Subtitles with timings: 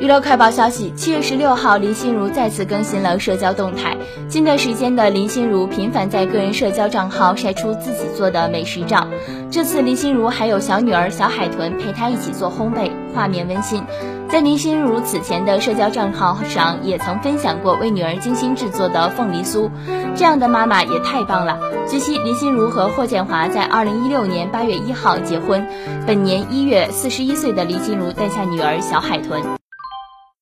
[0.00, 3.94] 娱乐快报消息七月十六号林心如再次更新了社交动态。
[4.28, 9.06] 近段时间的林心如频繁在个人社交账号晒出自己做的美食照
[9.50, 13.84] 这次林心如还有小女儿小海豚陪她一起做烘焙画面温馨。
[14.26, 19.70] 在林心如此前的社交账号上也曾分享过为女儿精心制作的凤梨酥。
[20.16, 25.68] 这样的妈妈也太棒了据悉林心如和霍建华在二零一六年八月一号结婚
[26.06, 29.59] 本年一月四十一岁的林心如诞下女儿小海豚。